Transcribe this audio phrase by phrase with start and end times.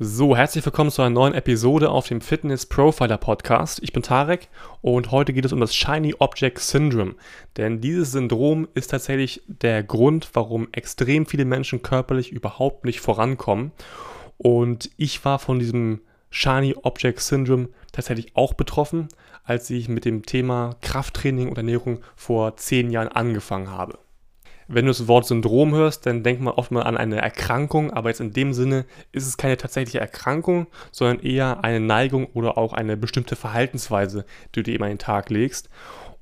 [0.00, 3.80] So, herzlich willkommen zu einer neuen Episode auf dem Fitness Profiler Podcast.
[3.82, 4.46] Ich bin Tarek
[4.80, 7.16] und heute geht es um das Shiny Object Syndrome.
[7.56, 13.72] Denn dieses Syndrom ist tatsächlich der Grund, warum extrem viele Menschen körperlich überhaupt nicht vorankommen.
[14.36, 19.08] Und ich war von diesem Shiny Object Syndrome tatsächlich auch betroffen,
[19.42, 23.98] als ich mit dem Thema Krafttraining und Ernährung vor zehn Jahren angefangen habe.
[24.70, 28.10] Wenn du das Wort Syndrom hörst, dann denkt man oft mal an eine Erkrankung, aber
[28.10, 32.74] jetzt in dem Sinne ist es keine tatsächliche Erkrankung, sondern eher eine Neigung oder auch
[32.74, 35.70] eine bestimmte Verhaltensweise, die du eben an den Tag legst.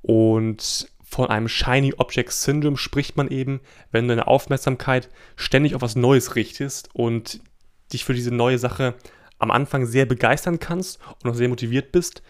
[0.01, 5.83] Und von einem Shiny Object Syndrome spricht man eben, wenn du deine Aufmerksamkeit ständig auf
[5.83, 7.41] was Neues richtest und
[7.93, 8.95] dich für diese neue Sache
[9.39, 12.23] am Anfang sehr begeistern kannst und auch sehr motiviert bist,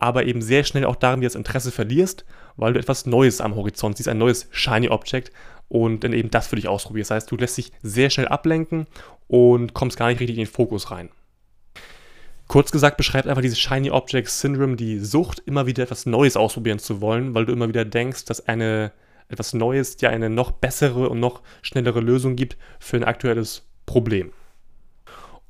[0.00, 2.24] aber eben sehr schnell auch darin das Interesse verlierst,
[2.56, 5.30] weil du etwas Neues am Horizont siehst, ein neues Shiny Object
[5.68, 7.10] und dann eben das für dich ausprobierst.
[7.10, 8.86] Das heißt, du lässt dich sehr schnell ablenken
[9.28, 11.10] und kommst gar nicht richtig in den Fokus rein.
[12.48, 16.80] Kurz gesagt beschreibt einfach dieses Shiny Object Syndrome die Sucht, immer wieder etwas Neues ausprobieren
[16.80, 18.90] zu wollen, weil du immer wieder denkst, dass eine
[19.28, 24.32] etwas Neues dir eine noch bessere und noch schnellere Lösung gibt für ein aktuelles Problem.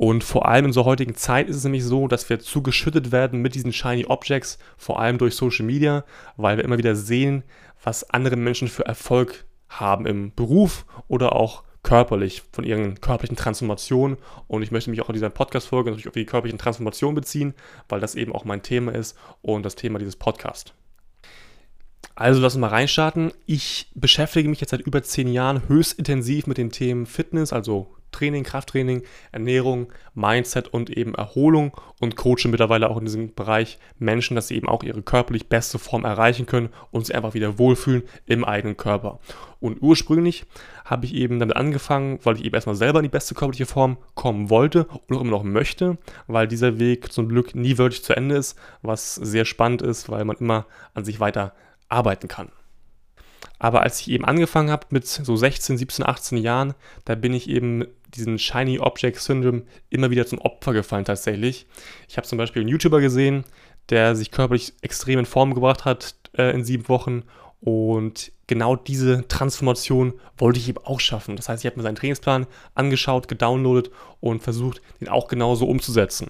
[0.00, 3.42] Und vor allem in unserer heutigen Zeit ist es nämlich so, dass wir zugeschüttet werden
[3.42, 6.06] mit diesen Shiny Objects, vor allem durch Social Media,
[6.38, 7.44] weil wir immer wieder sehen,
[7.84, 14.16] was andere Menschen für Erfolg haben im Beruf oder auch körperlich, von ihren körperlichen Transformationen.
[14.48, 17.52] Und ich möchte mich auch in dieser Podcast-Folge natürlich auf die körperlichen Transformationen beziehen,
[17.90, 20.72] weil das eben auch mein Thema ist und das Thema dieses Podcasts.
[22.14, 23.32] Also lass uns mal reinstarten.
[23.44, 27.94] Ich beschäftige mich jetzt seit über zehn Jahren höchst intensiv mit den Themen Fitness, also
[28.12, 34.34] Training, Krafttraining, Ernährung, Mindset und eben Erholung und coache mittlerweile auch in diesem Bereich Menschen,
[34.34, 38.02] dass sie eben auch ihre körperlich beste Form erreichen können und sich einfach wieder wohlfühlen
[38.26, 39.18] im eigenen Körper.
[39.60, 40.46] Und ursprünglich
[40.84, 43.98] habe ich eben damit angefangen, weil ich eben erstmal selber in die beste körperliche Form
[44.14, 48.16] kommen wollte und auch immer noch möchte, weil dieser Weg zum Glück nie wirklich zu
[48.16, 51.52] Ende ist, was sehr spannend ist, weil man immer an sich weiter
[51.88, 52.50] arbeiten kann.
[53.60, 57.48] Aber als ich eben angefangen habe mit so 16, 17, 18 Jahren, da bin ich
[57.48, 61.66] eben diesen Shiny Object Syndrome immer wieder zum Opfer gefallen tatsächlich.
[62.08, 63.44] Ich habe zum Beispiel einen YouTuber gesehen,
[63.90, 67.22] der sich körperlich extrem in Form gebracht hat äh, in sieben Wochen
[67.60, 71.36] und genau diese Transformation wollte ich eben auch schaffen.
[71.36, 73.90] Das heißt, ich habe mir seinen Trainingsplan angeschaut, gedownloadet
[74.20, 76.28] und versucht, den auch genauso umzusetzen.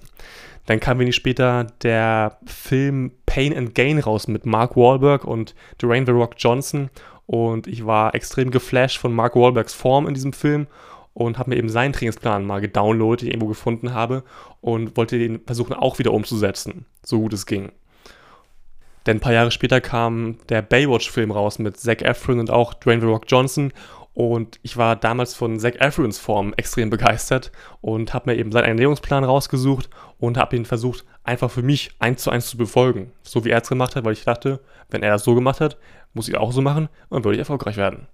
[0.65, 6.05] Dann kam wenig später der Film Pain and Gain raus mit Mark Wahlberg und Dwayne
[6.05, 6.89] The Rock Johnson.
[7.31, 10.67] Und ich war extrem geflasht von Mark Wahlbergs Form in diesem Film
[11.13, 14.25] und habe mir eben seinen Trainingsplan mal gedownloadet, den ich irgendwo gefunden habe
[14.59, 17.71] und wollte den versuchen auch wieder umzusetzen, so gut es ging.
[19.05, 22.99] Denn ein paar Jahre später kam der Baywatch-Film raus mit Zac Efron und auch Dwayne
[22.99, 23.71] The Rock Johnson
[24.13, 28.65] und ich war damals von Zac Efrons Form extrem begeistert und habe mir eben seinen
[28.65, 29.89] Ernährungsplan rausgesucht
[30.19, 33.11] und habe ihn versucht, einfach für mich eins zu eins zu befolgen.
[33.23, 35.77] So wie er es gemacht hat, weil ich dachte, wenn er das so gemacht hat,
[36.13, 38.07] muss ich auch so machen und dann würde ich erfolgreich werden.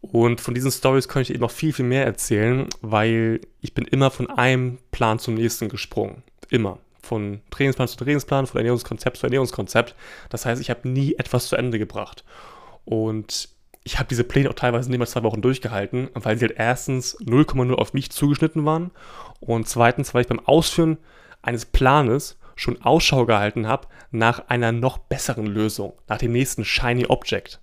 [0.00, 3.84] Und von diesen Stories könnte ich eben noch viel, viel mehr erzählen, weil ich bin
[3.84, 6.22] immer von einem Plan zum nächsten gesprungen.
[6.50, 6.78] Immer.
[7.02, 9.94] Von Trainingsplan zu Trainingsplan, von Ernährungskonzept zu Ernährungskonzept.
[10.28, 12.24] Das heißt, ich habe nie etwas zu Ende gebracht.
[12.84, 13.48] Und
[13.88, 17.18] ich habe diese Pläne auch teilweise nicht mal zwei Wochen durchgehalten, weil sie halt erstens
[17.20, 18.90] 0,0 auf mich zugeschnitten waren
[19.40, 20.98] und zweitens, weil ich beim Ausführen
[21.40, 27.06] eines Planes schon Ausschau gehalten habe nach einer noch besseren Lösung, nach dem nächsten Shiny
[27.06, 27.60] Object.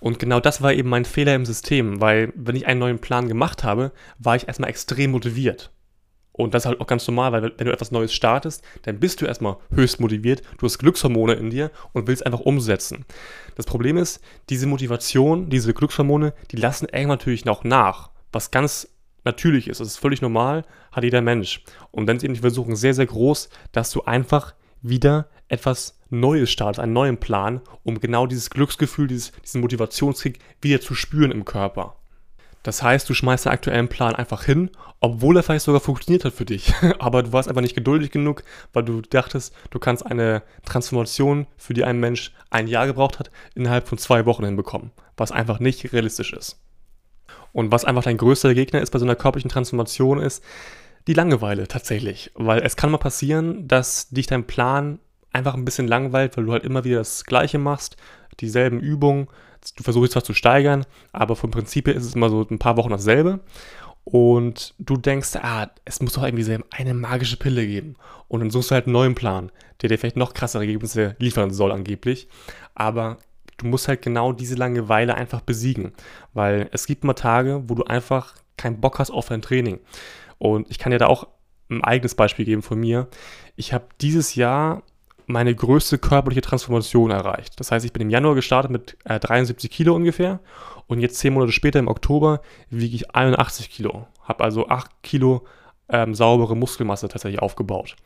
[0.00, 3.28] Und genau das war eben mein Fehler im System, weil wenn ich einen neuen Plan
[3.28, 5.70] gemacht habe, war ich erstmal extrem motiviert.
[6.42, 9.20] Und das ist halt auch ganz normal, weil wenn du etwas Neues startest, dann bist
[9.20, 13.04] du erstmal höchst motiviert, du hast Glückshormone in dir und willst einfach umsetzen.
[13.56, 18.88] Das Problem ist, diese Motivation, diese Glückshormone, die lassen irgendwann natürlich noch nach, was ganz
[19.24, 19.80] natürlich ist.
[19.80, 21.62] Das ist völlig normal, hat jeder Mensch.
[21.90, 26.50] Und dann ist eben die Versuchung sehr, sehr groß, dass du einfach wieder etwas Neues
[26.50, 31.44] startest, einen neuen Plan, um genau dieses Glücksgefühl, dieses, diesen Motivationskick wieder zu spüren im
[31.44, 31.99] Körper.
[32.62, 36.34] Das heißt, du schmeißt den aktuellen Plan einfach hin, obwohl er vielleicht sogar funktioniert hat
[36.34, 36.74] für dich.
[36.98, 38.42] Aber du warst einfach nicht geduldig genug,
[38.72, 43.30] weil du dachtest, du kannst eine Transformation, für die ein Mensch ein Jahr gebraucht hat,
[43.54, 44.90] innerhalb von zwei Wochen hinbekommen.
[45.16, 46.60] Was einfach nicht realistisch ist.
[47.52, 50.44] Und was einfach dein größter Gegner ist bei so einer körperlichen Transformation ist,
[51.06, 52.30] die Langeweile tatsächlich.
[52.34, 54.98] Weil es kann mal passieren, dass dich dein Plan
[55.32, 57.96] einfach ein bisschen langweilt, weil du halt immer wieder das Gleiche machst,
[58.40, 59.28] dieselben Übungen,
[59.76, 62.76] du versuchst zwar zu steigern, aber vom Prinzip her ist es immer so ein paar
[62.76, 63.40] Wochen dasselbe.
[64.04, 67.96] Und du denkst, ah, es muss doch irgendwie eine magische Pille geben.
[68.28, 71.52] Und dann suchst du halt einen neuen Plan, der dir vielleicht noch krassere Ergebnisse liefern
[71.52, 72.28] soll, angeblich.
[72.74, 73.18] Aber
[73.58, 75.92] du musst halt genau diese Langeweile einfach besiegen.
[76.32, 79.78] Weil es gibt mal Tage, wo du einfach keinen Bock hast auf dein Training.
[80.38, 81.28] Und ich kann dir da auch
[81.70, 83.08] ein eigenes Beispiel geben von mir.
[83.56, 84.82] Ich habe dieses Jahr
[85.30, 87.58] meine größte körperliche Transformation erreicht.
[87.60, 90.40] Das heißt, ich bin im Januar gestartet mit äh, 73 Kilo ungefähr
[90.86, 94.06] und jetzt zehn Monate später im Oktober wiege ich 81 Kilo.
[94.22, 95.46] Habe also 8 Kilo
[95.88, 97.96] ähm, saubere Muskelmasse tatsächlich aufgebaut.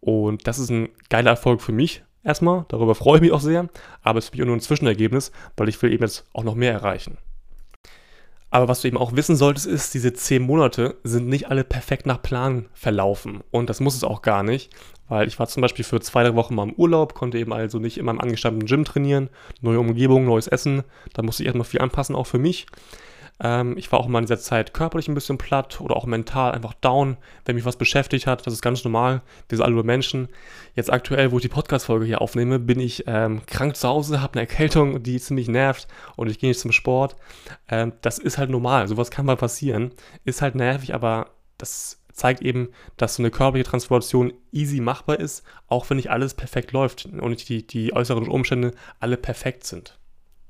[0.00, 2.64] Und das ist ein geiler Erfolg für mich erstmal.
[2.68, 3.68] Darüber freue ich mich auch sehr.
[4.02, 6.44] Aber es ist für mich auch nur ein Zwischenergebnis, weil ich will eben jetzt auch
[6.44, 7.18] noch mehr erreichen.
[8.50, 12.06] Aber was du eben auch wissen solltest, ist, diese zehn Monate sind nicht alle perfekt
[12.06, 13.40] nach Plan verlaufen.
[13.50, 14.70] Und das muss es auch gar nicht,
[15.08, 17.78] weil ich war zum Beispiel für zwei, drei Wochen mal im Urlaub, konnte eben also
[17.78, 19.30] nicht in meinem angestammten Gym trainieren.
[19.60, 20.84] Neue Umgebung, neues Essen.
[21.12, 22.66] Da musste ich erstmal viel anpassen, auch für mich.
[23.40, 26.52] Ähm, ich war auch mal in dieser Zeit körperlich ein bisschen platt oder auch mental
[26.52, 28.46] einfach down, wenn mich was beschäftigt hat.
[28.46, 29.22] Das ist ganz normal.
[29.48, 30.28] Wir sind alle nur Menschen.
[30.74, 34.34] Jetzt aktuell, wo ich die Podcast-Folge hier aufnehme, bin ich ähm, krank zu Hause, habe
[34.34, 37.16] eine Erkältung, die ziemlich nervt und ich gehe nicht zum Sport.
[37.68, 38.88] Ähm, das ist halt normal.
[38.88, 39.92] Sowas kann mal passieren.
[40.24, 45.44] Ist halt nervig, aber das zeigt eben, dass so eine körperliche Transformation easy machbar ist,
[45.68, 49.98] auch wenn nicht alles perfekt läuft und nicht die, die äußeren Umstände alle perfekt sind.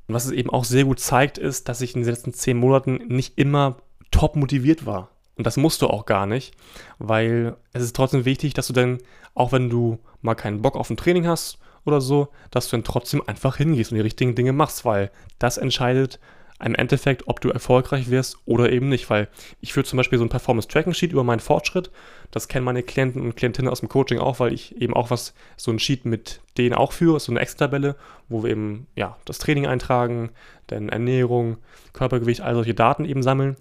[0.08, 2.56] Und was es eben auch sehr gut zeigt, ist, dass ich in den letzten zehn
[2.56, 3.76] Monaten nicht immer
[4.10, 5.10] top motiviert war.
[5.36, 6.54] Und das musst du auch gar nicht,
[6.98, 8.98] weil es ist trotzdem wichtig, dass du dann,
[9.34, 12.84] auch wenn du mal keinen Bock auf ein Training hast oder so, dass du dann
[12.84, 16.18] trotzdem einfach hingehst und die richtigen Dinge machst, weil das entscheidet,
[16.64, 19.28] im Endeffekt, ob du erfolgreich wirst oder eben nicht, weil
[19.60, 21.90] ich führe zum Beispiel so ein Performance-Tracking-Sheet über meinen Fortschritt.
[22.30, 25.34] Das kennen meine Klienten und Klientinnen aus dem Coaching auch, weil ich eben auch was,
[25.56, 27.96] so ein Sheet mit denen auch führe, so eine Excel-Tabelle,
[28.28, 30.30] wo wir eben, ja, das Training eintragen,
[30.66, 31.58] dann Ernährung,
[31.92, 33.56] Körpergewicht, all solche Daten eben sammeln.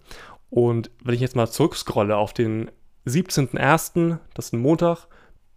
[0.50, 2.71] Und wenn ich jetzt mal zurückscrolle auf den
[3.06, 5.07] 17.01., das ist ein Montag,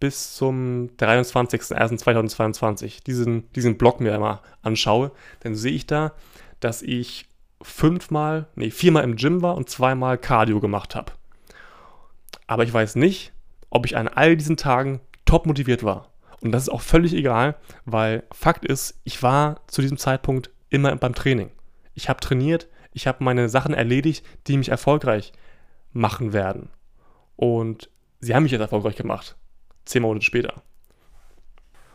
[0.01, 5.11] bis zum 23.01.2022, diesen, diesen Block mir einmal anschaue,
[5.41, 6.13] dann sehe ich da,
[6.59, 7.28] dass ich
[7.61, 11.11] fünfmal, nee, viermal im Gym war und zweimal Cardio gemacht habe.
[12.47, 13.33] Aber ich weiß nicht,
[13.69, 16.09] ob ich an all diesen Tagen top motiviert war.
[16.41, 20.95] Und das ist auch völlig egal, weil Fakt ist, ich war zu diesem Zeitpunkt immer
[20.95, 21.51] beim Training.
[21.93, 25.33] Ich habe trainiert, ich habe meine Sachen erledigt, die mich erfolgreich
[25.91, 26.69] machen werden.
[27.35, 27.89] Und
[28.19, 29.35] sie haben mich jetzt erfolgreich gemacht.
[29.85, 30.61] Zehn Monate später.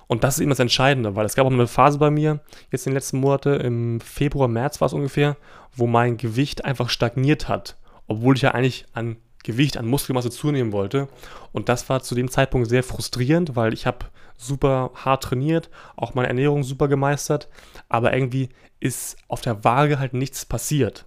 [0.07, 2.41] Und das ist eben das Entscheidende, weil es gab auch eine Phase bei mir,
[2.71, 5.37] jetzt in den letzten Monaten, im Februar, März war es ungefähr,
[5.75, 10.73] wo mein Gewicht einfach stagniert hat, obwohl ich ja eigentlich an Gewicht, an Muskelmasse zunehmen
[10.73, 11.09] wollte.
[11.53, 14.07] Und das war zu dem Zeitpunkt sehr frustrierend, weil ich habe
[14.37, 17.49] super hart trainiert, auch meine Ernährung super gemeistert,
[17.89, 18.49] aber irgendwie
[18.81, 21.07] ist auf der Waage halt nichts passiert.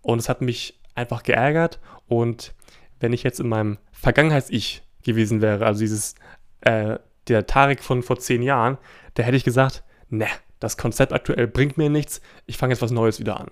[0.00, 2.54] Und es hat mich einfach geärgert und
[3.00, 6.14] wenn ich jetzt in meinem Vergangenheits-Ich gewesen wäre, also dieses
[6.62, 6.98] äh,
[7.28, 8.78] der Tarek von vor zehn Jahren,
[9.14, 10.26] da hätte ich gesagt, ne,
[10.60, 13.50] das Konzept aktuell bringt mir nichts, ich fange jetzt was Neues wieder an.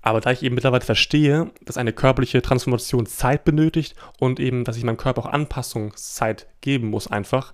[0.00, 4.76] Aber da ich eben mittlerweile verstehe, dass eine körperliche Transformation Zeit benötigt und eben, dass
[4.76, 7.52] ich meinem Körper auch Anpassungszeit geben muss einfach,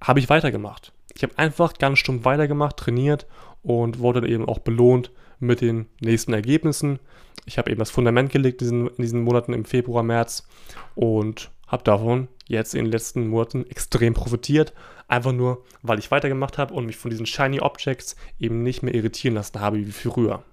[0.00, 0.92] habe ich weitergemacht.
[1.14, 3.26] Ich habe einfach ganz stumpf weitergemacht, trainiert
[3.62, 6.98] und wurde eben auch belohnt mit den nächsten Ergebnissen.
[7.46, 10.46] Ich habe eben das Fundament gelegt in diesen, in diesen Monaten im Februar, März
[10.94, 14.74] und habe davon jetzt in den letzten Monaten extrem profitiert.
[15.08, 18.94] Einfach nur, weil ich weitergemacht habe und mich von diesen Shiny Objects eben nicht mehr
[18.94, 20.44] irritieren lassen habe wie früher.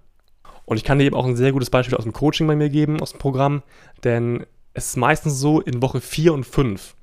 [0.65, 2.69] Und ich kann dir eben auch ein sehr gutes Beispiel aus dem Coaching bei mir
[2.69, 3.63] geben, aus dem Programm,
[4.03, 6.95] denn es ist meistens so in Woche 4 und 5,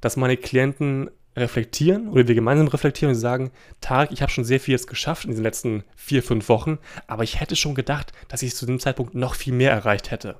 [0.00, 4.60] dass meine Klienten reflektieren oder wir gemeinsam reflektieren und sagen, Tag, ich habe schon sehr
[4.60, 8.42] viel jetzt geschafft in den letzten vier, fünf Wochen, aber ich hätte schon gedacht, dass
[8.42, 10.36] ich zu dem Zeitpunkt noch viel mehr erreicht hätte.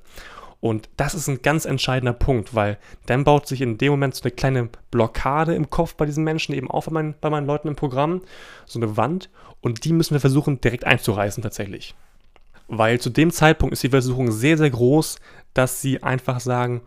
[0.61, 2.77] Und das ist ein ganz entscheidender Punkt, weil
[3.07, 6.53] dann baut sich in dem Moment so eine kleine Blockade im Kopf bei diesen Menschen
[6.53, 8.21] eben auf bei meinen, bei meinen Leuten im Programm,
[8.67, 11.95] so eine Wand, und die müssen wir versuchen direkt einzureißen tatsächlich.
[12.67, 15.19] Weil zu dem Zeitpunkt ist die Versuchung sehr, sehr groß,
[15.55, 16.81] dass sie einfach sagen,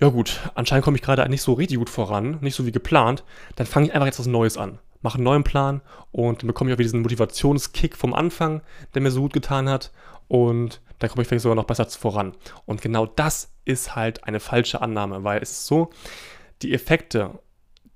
[0.00, 3.24] ja gut, anscheinend komme ich gerade nicht so richtig gut voran, nicht so wie geplant,
[3.54, 4.78] dann fange ich einfach jetzt was Neues an.
[5.00, 8.62] Mache einen neuen Plan und dann bekomme ich auch wieder diesen Motivationskick vom Anfang,
[8.94, 9.92] der mir so gut getan hat
[10.26, 12.32] und dann komme ich vielleicht sogar noch besser voran.
[12.64, 15.90] Und genau das ist halt eine falsche Annahme, weil es ist so,
[16.62, 17.38] die Effekte,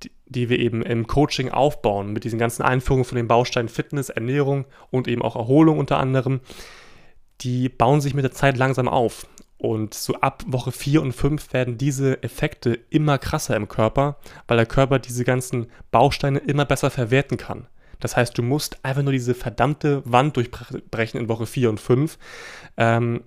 [0.03, 4.11] die, die wir eben im Coaching aufbauen, mit diesen ganzen Einführungen von den Bausteinen Fitness,
[4.11, 6.41] Ernährung und eben auch Erholung unter anderem,
[7.41, 9.27] die bauen sich mit der Zeit langsam auf.
[9.57, 14.17] Und so ab Woche 4 und 5 werden diese Effekte immer krasser im Körper,
[14.47, 17.67] weil der Körper diese ganzen Bausteine immer besser verwerten kann.
[18.01, 22.19] Das heißt, du musst einfach nur diese verdammte Wand durchbrechen in Woche 4 und 5,
[22.77, 23.23] ähm,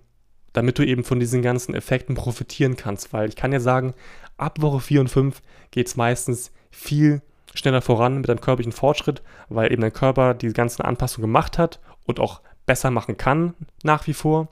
[0.51, 3.13] damit du eben von diesen ganzen Effekten profitieren kannst.
[3.13, 3.93] Weil ich kann ja sagen,
[4.37, 7.21] ab Woche 4 und 5 geht es meistens viel
[7.55, 11.79] schneller voran mit deinem körperlichen Fortschritt, weil eben dein Körper die ganzen Anpassungen gemacht hat
[12.03, 13.53] und auch besser machen kann
[13.83, 14.49] nach wie vor,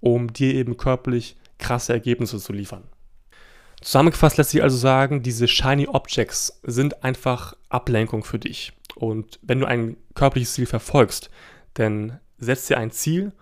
[0.00, 2.84] um dir eben körperlich krasse Ergebnisse zu liefern.
[3.80, 8.72] Zusammengefasst lässt sich also sagen, diese Shiny Objects sind einfach Ablenkung für dich.
[8.96, 11.30] Und wenn du ein körperliches Ziel verfolgst,
[11.74, 13.32] dann setz dir ein Ziel,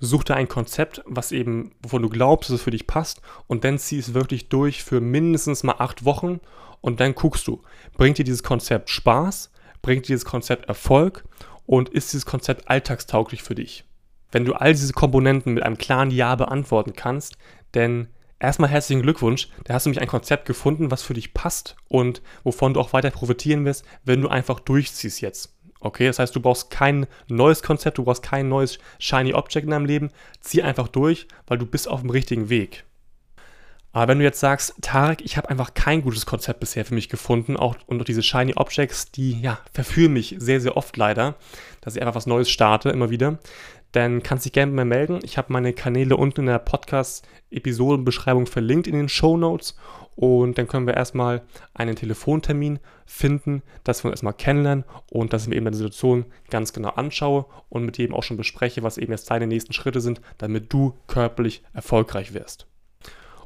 [0.00, 3.64] such dir ein Konzept, was eben, wovon du glaubst, dass es für dich passt, und
[3.64, 6.40] dann zieh es wirklich durch für mindestens mal acht Wochen.
[6.80, 7.62] Und dann guckst du,
[7.96, 11.24] bringt dir dieses Konzept Spaß, bringt dir dieses Konzept Erfolg?
[11.66, 13.84] Und ist dieses Konzept alltagstauglich für dich?
[14.30, 17.38] Wenn du all diese Komponenten mit einem klaren Ja beantworten kannst,
[17.72, 18.08] denn
[18.38, 22.22] erstmal herzlichen Glückwunsch, da hast du nämlich ein Konzept gefunden, was für dich passt und
[22.42, 25.54] wovon du auch weiter profitieren wirst, wenn du einfach durchziehst jetzt.
[25.80, 29.70] Okay, das heißt, du brauchst kein neues Konzept, du brauchst kein neues Shiny Object in
[29.70, 30.10] deinem Leben.
[30.40, 32.84] Zieh einfach durch, weil du bist auf dem richtigen Weg.
[33.92, 37.08] Aber wenn du jetzt sagst, Tarek, ich habe einfach kein gutes Konzept bisher für mich
[37.08, 41.36] gefunden, auch und auch diese Shiny Objects, die ja verführen mich sehr, sehr oft leider,
[41.80, 43.38] dass ich einfach was Neues starte, immer wieder,
[43.94, 45.20] dann kannst du dich gerne bei mir melden.
[45.22, 49.76] Ich habe meine Kanäle unten in der Podcast-Episodenbeschreibung verlinkt in den Show Notes
[50.16, 51.42] und dann können wir erstmal
[51.74, 56.24] einen Telefontermin finden, dass wir uns erstmal kennenlernen und dass ich mir eben die Situation
[56.50, 59.72] ganz genau anschaue und mit dir eben auch schon bespreche, was eben jetzt deine nächsten
[59.72, 62.66] Schritte sind, damit du körperlich erfolgreich wirst.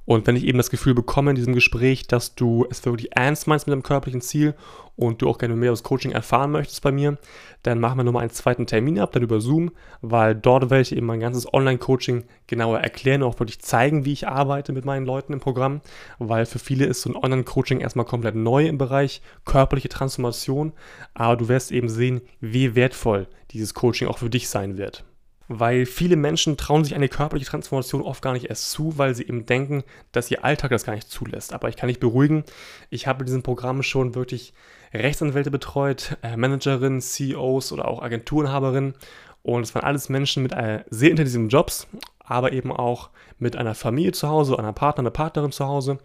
[0.09, 3.47] Und wenn ich eben das Gefühl bekomme in diesem Gespräch, dass du es wirklich ernst
[3.47, 4.55] meinst mit dem körperlichen Ziel
[4.97, 7.19] und du auch gerne mehr das Coaching erfahren möchtest bei mir,
[7.63, 10.97] dann machen wir nochmal einen zweiten Termin ab, dann über Zoom, weil dort werde ich
[10.97, 15.05] eben mein ganzes Online-Coaching genauer erklären und auch wirklich zeigen, wie ich arbeite mit meinen
[15.05, 15.83] Leuten im Programm,
[16.19, 20.73] weil für viele ist so ein Online-Coaching erstmal komplett neu im Bereich körperliche Transformation,
[21.13, 25.05] aber du wirst eben sehen, wie wertvoll dieses Coaching auch für dich sein wird
[25.49, 29.27] weil viele Menschen trauen sich eine körperliche Transformation oft gar nicht erst zu, weil sie
[29.27, 31.55] eben denken, dass ihr Alltag das gar nicht zulässt.
[31.55, 32.45] Aber ich kann dich beruhigen,
[32.91, 34.53] ich habe in diesem Programm schon wirklich
[34.93, 38.95] Rechtsanwälte betreut, äh, Managerinnen, CEOs oder auch Agenturenhaberinnen.
[39.43, 41.87] Und es waren alles Menschen mit äh, sehr intensiven Jobs,
[42.19, 45.99] aber eben auch mit einer Familie zu Hause, einer Partner, einer Partnerin zu Hause,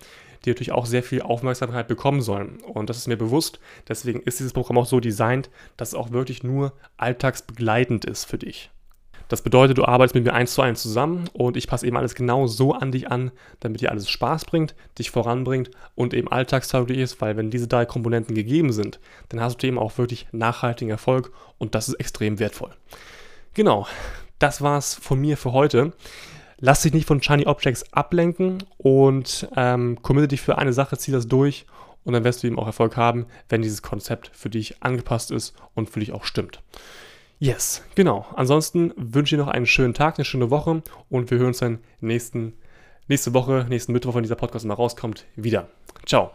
[0.45, 2.61] die natürlich auch sehr viel Aufmerksamkeit bekommen sollen.
[2.61, 3.59] Und das ist mir bewusst.
[3.89, 8.37] Deswegen ist dieses Programm auch so designt, dass es auch wirklich nur alltagsbegleitend ist für
[8.37, 8.72] dich.
[9.33, 12.13] Das bedeutet, du arbeitest mit mir eins zu eins zusammen und ich passe eben alles
[12.13, 16.99] genau so an dich an, damit dir alles Spaß bringt, dich voranbringt und eben alltagstauglich
[16.99, 18.99] ist, weil wenn diese drei Komponenten gegeben sind,
[19.29, 22.75] dann hast du eben auch wirklich nachhaltigen Erfolg und das ist extrem wertvoll.
[23.55, 23.87] Genau,
[24.37, 25.93] das war's von mir für heute.
[26.59, 31.11] Lass dich nicht von Shiny Objects ablenken und ähm, committe dich für eine Sache, zieh
[31.11, 31.65] das durch
[32.03, 35.55] und dann wirst du eben auch Erfolg haben, wenn dieses Konzept für dich angepasst ist
[35.73, 36.61] und für dich auch stimmt.
[37.43, 38.25] Yes, genau.
[38.37, 41.79] Ansonsten wünsche ich noch einen schönen Tag, eine schöne Woche und wir hören uns dann
[41.99, 42.53] nächsten,
[43.09, 45.67] nächste Woche, nächsten Mittwoch, wenn dieser Podcast mal rauskommt, wieder.
[46.05, 46.31] Ciao.